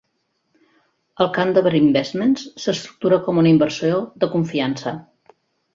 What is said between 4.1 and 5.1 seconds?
de confiança.